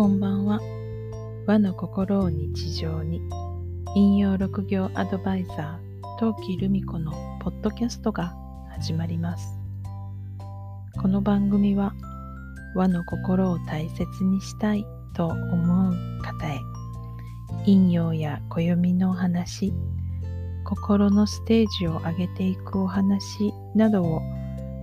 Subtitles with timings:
[0.00, 0.58] こんばんは。
[1.46, 3.20] 和の心を日常に、
[3.94, 7.12] 引用六行アドバイザー、陶器留美子の
[7.42, 8.34] ポッドキャストが
[8.70, 9.58] 始まります。
[11.02, 11.92] この番組は、
[12.74, 16.58] 和の心を大切にしたいと思う方へ、
[17.66, 19.74] 引用や暦のお話、
[20.64, 24.22] 心のステージを上げていくお話などを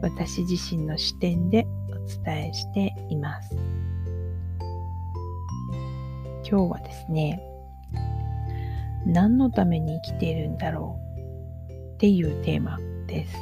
[0.00, 3.54] 私自身の視点でお伝えしています。
[6.48, 7.42] 今日はですね、
[9.06, 10.98] 何のために生きているんだろ
[11.68, 13.36] うっていうテーマです。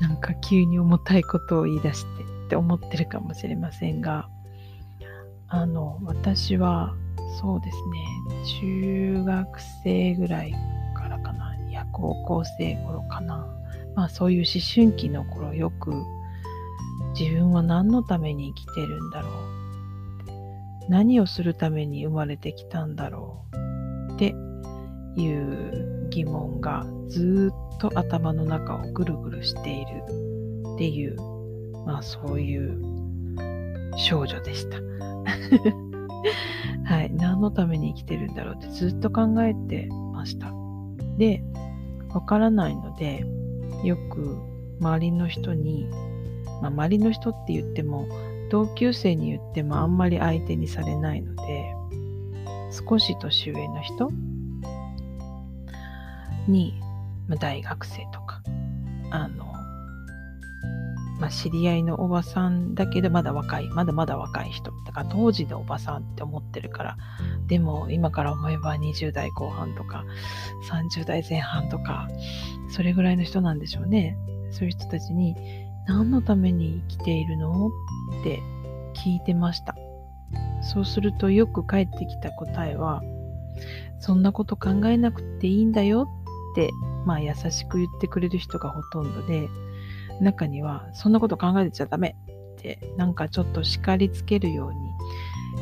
[0.00, 4.28] なんか急に重たいことを言い出してって思ってるかもしれませんが、
[5.48, 6.94] あの、私は
[7.40, 10.52] そうですね、中学生ぐらい
[10.94, 13.46] からかな、いや、高校生頃かな。
[13.94, 15.92] まあそういう思春期の頃よく
[17.18, 19.63] 自分は何のために生きてるんだろう
[20.88, 23.44] 何をするために生まれてきたんだろ
[24.10, 24.14] う？
[24.14, 24.34] って
[25.16, 30.02] いう疑問がずっと頭の中をぐるぐるしている
[30.74, 31.16] っていう、
[31.86, 32.80] まあそういう
[33.96, 34.78] 少女でした。
[36.84, 37.10] はい。
[37.12, 40.52] 何のために生きてるんだろうってずっと考えてました。
[41.16, 41.42] で、
[42.12, 43.24] わからないので、
[43.84, 44.38] よく
[44.80, 45.88] 周りの人に、
[46.60, 48.06] まあ、周りの人って言っても
[48.54, 51.74] 同級生に言ってもあんまり相手にされないので
[52.70, 54.12] 少し年上の人
[56.46, 56.80] に、
[57.26, 58.44] まあ、大学生とか
[59.10, 59.46] あの、
[61.18, 66.96] まあ、知り合いのおばさんだけどまだ若いまだまだ若い人だから当時のおばさんって思ってるから
[67.48, 70.04] でも今から思えば20代後半とか
[70.70, 72.08] 30代前半とか
[72.70, 74.16] それぐらいの人なんでしょうね。
[74.52, 75.34] そういう人たちに
[75.86, 77.68] 何のために生きているの？
[78.20, 78.40] って
[78.94, 79.76] 聞いてました。
[80.62, 83.02] そうするとよく返ってきた答えは、
[84.00, 86.08] そんなこと考えなくていいんだよ
[86.52, 86.70] って、
[87.04, 89.48] まあ優しく言ってくれる人がほとんどで、
[90.20, 92.16] 中には、そんなこと考えてちゃダメ
[92.54, 94.72] って、なんかちょっと叱りつけるよう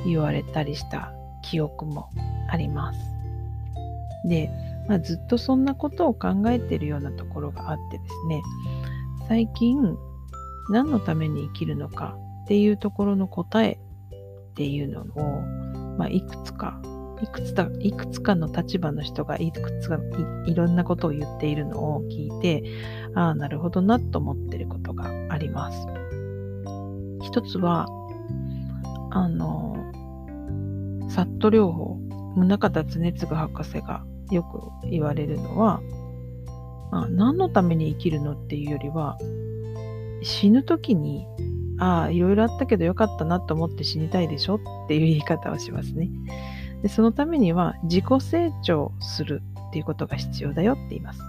[0.04, 1.12] に言われたりした
[1.42, 2.10] 記憶も
[2.48, 2.98] あります。
[4.28, 4.50] で、
[4.88, 8.42] まあ、ずっとそんなことを考えてるようなところがあってですね、
[9.28, 9.96] 最近
[10.70, 13.78] 何のために生きるのかっていうところの答え
[14.52, 15.40] っていうのを、
[15.98, 16.80] まあ、いくつか
[17.22, 19.98] いくついくつかの立場の人がいくつか
[20.46, 22.64] いろんなことを言っているのを聞いて
[23.14, 25.86] ああなるほどなと思ってることがあります。
[27.22, 27.86] 一つは
[29.10, 29.76] あの
[31.08, 31.98] サット療法
[32.34, 35.80] 宗像常次博士がよく言われるのは、
[36.90, 39.18] あ、何のために生きるのっていうよりは
[40.22, 41.26] 死ぬ時に、
[41.78, 46.08] ああ、いろいろあったけどよかったなと思って死にたいでしょっていう言い方をしますね。
[46.82, 51.20] でそのためには自己成長するっていうことが必要だよって言います。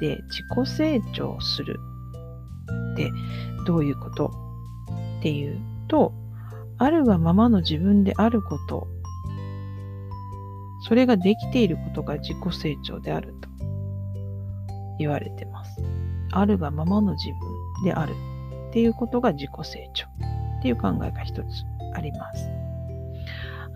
[0.00, 1.78] で、自己成長する
[2.92, 3.10] って
[3.66, 4.30] どういうこと
[5.18, 6.12] っていうと、
[6.78, 8.88] あるがままの自分であること、
[10.88, 13.48] それができていることが自己成長であると
[14.98, 15.82] 言われてます。
[16.32, 18.14] あるがままの自分である
[18.74, 20.06] っていうことが自己成長
[20.58, 21.46] っていう考えが一つ
[21.94, 22.50] あります。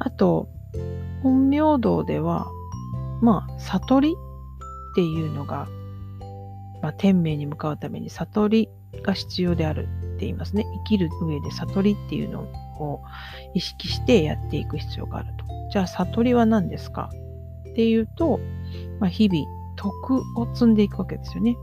[0.01, 0.49] あと、
[1.23, 2.49] 本明道では、
[3.23, 5.69] まあ、悟りっていうのが、
[6.83, 8.69] まあ、天命に向かうために悟り
[9.05, 9.87] が必要であるっ
[10.19, 10.65] て言いますね。
[10.85, 13.01] 生きる上で悟りっていうのを
[13.55, 15.45] 意識してやっていく必要があると。
[15.71, 17.09] じゃあ、悟りは何ですか
[17.71, 18.41] っていうと、
[18.99, 21.57] まあ、日々、徳を積んでいくわけですよね。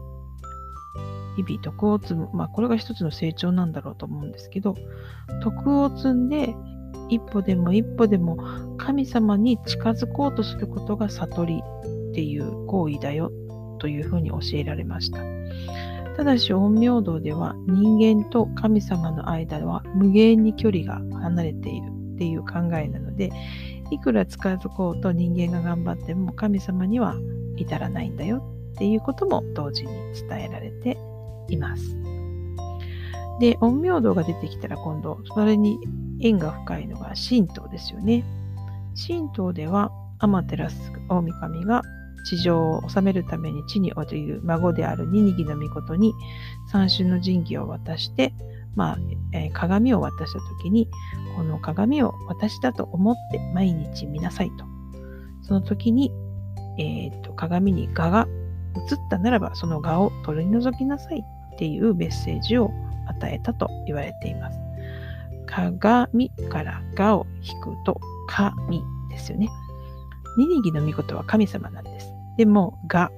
[1.36, 2.30] 日々徳を積む。
[2.34, 4.76] まあ、これが一つの成長なんだろうと思うんですけど、
[5.42, 6.56] 徳を積んで、
[7.10, 8.38] 一歩でも一歩でも
[8.78, 11.62] 神様に近づこうとすることが悟り
[12.12, 13.32] っていう行為だよ
[13.80, 15.20] というふうに教えられました。
[16.16, 23.32] ただし、陰陽道では人間と神様の間は無限に距離が離れているっていう考えなので、
[23.92, 27.16] いくら近づこうと人間が頑張っても神様には
[27.58, 28.44] 至らないんだよ
[28.74, 29.90] っていうことも同時に
[30.28, 30.98] 伝えられて
[31.50, 31.96] います。
[33.40, 35.80] で、陰陽道が出てきたら今度、それに
[36.22, 38.24] 縁が深いのが神道ですよね。
[39.08, 40.70] 神道では、天照
[41.10, 41.82] 大神が
[42.26, 46.14] 地上を治めるために地に降りる孫であるニニギの御事に
[46.72, 48.34] 三種の神器を渡して、
[48.76, 48.98] まあ
[49.34, 50.90] えー、鏡を渡した時に、
[51.36, 54.66] この鏡を私だと思って毎日見なさいと。
[55.44, 56.12] その時に、
[56.80, 58.28] えーと、鏡に蛾が
[58.76, 61.24] 映ったならば、その蛾を取り除きなさい
[61.56, 62.72] っていうメッセージを
[63.08, 64.60] 与えたと言われています。
[65.46, 69.50] 鏡からがを引くと神ですよね。
[70.38, 72.12] ニニギの御事は神様なんです。
[72.38, 73.12] でも、が、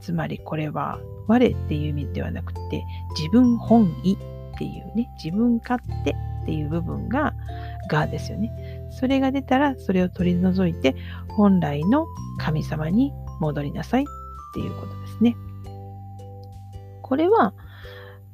[0.00, 2.84] つまりこれは我っていう意味ではなくて
[3.18, 6.14] 自分本位っていうね、自分勝手っ
[6.46, 7.34] ていう部分が
[7.88, 8.50] がですよね。
[8.90, 10.94] それが出たらそれを取り除いて
[11.28, 12.06] 本来の
[12.38, 14.06] 神様に戻りなさいっ
[14.54, 15.36] ていうことですね。
[17.02, 17.52] これは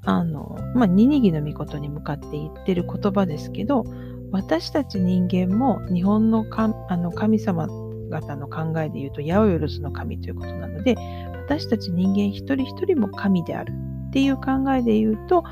[0.06, 3.84] あの、まあ、ニニギの御事に向かって言ってる言葉ですけど、
[4.30, 7.68] 私たち人間も日本のかあの神様
[8.10, 10.96] 方の考えで言うと、八百万の神ということなので、
[11.32, 13.72] 私たち人間一人一人も神である
[14.08, 14.42] っていう考
[14.72, 15.44] えで言うと、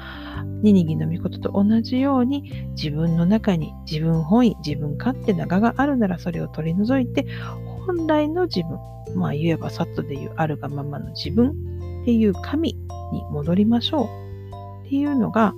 [0.62, 7.26] ニニギの御事と同じように自分の中に自分本位、自分勝手な我があるならそれを取り除いて、
[7.86, 8.78] 本来の自分、
[9.16, 11.50] まあ言えばサットで言うあるがままの自分
[12.02, 12.74] っていう神
[13.12, 14.23] に戻りましょう。
[14.84, 15.54] っていうのが、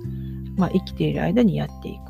[0.55, 2.01] まあ、生きている間にやっていく。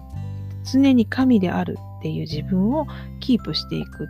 [0.72, 2.88] 常に神であるっていう自分を
[3.20, 4.08] キープしていく。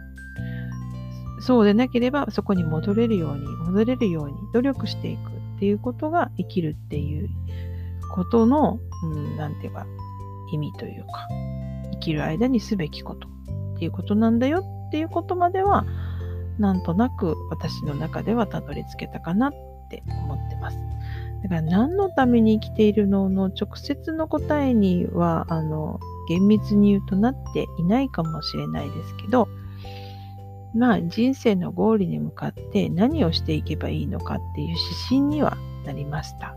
[1.39, 7.29] そうでなければそこに戻れるように、戻れるように努力していくっていうことが生きるっていう
[8.11, 9.85] ことの、うん、ていうか、
[10.51, 11.27] 意味というか、
[11.93, 13.27] 生きる間にすべきこと
[13.75, 15.85] っていうことなんだよっていうことまでは、
[16.57, 19.53] なんとなく私の中ではたどり着けたかなっ
[19.89, 20.86] て思ってます。
[21.43, 29.47] だから何のために生きているのの直接の答えにはあの厳密に言うとなっていないかもしれないですけど
[30.73, 36.55] まあ人生のゴールに向かって何をしていけばいいのかっていう指針にはなりました。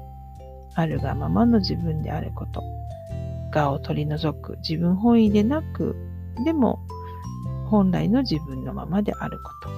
[0.75, 2.63] あるがままの自分であること。
[3.53, 5.97] 我を取り除く自分本位でなく
[6.45, 6.79] でも
[7.67, 9.71] 本来の自分のままであること。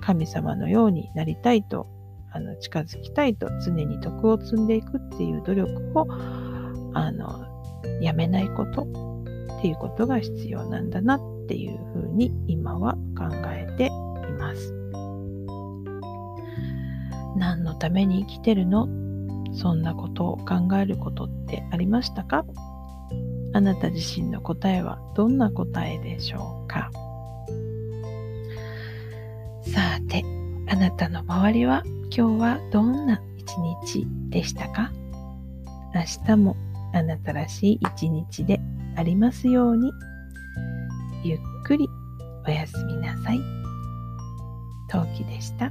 [0.00, 1.86] 神様のようになりたいと
[2.32, 6.06] あの近づきたいと常に徳を積んでいくっていう努力を
[6.94, 7.46] あの
[8.00, 13.90] やめないことっていうことが必要なんだなっていうふうに今は考えてい
[14.38, 14.74] ます。
[17.36, 18.88] 何のために生きてるの？
[19.54, 22.44] そんなことを考えることってありましたか？
[23.54, 26.90] あなた自身の答えはどんな答えでしょうか？
[29.62, 30.24] さて、
[30.68, 34.90] あなたの周りは今日はどんな一日でしたか？
[35.94, 36.56] 明日も
[36.92, 38.60] あなたらしい一日で
[38.96, 39.92] ありますように
[41.22, 41.88] ゆっくり
[42.46, 43.40] おやすみなさい。
[44.90, 45.70] 陶器でした。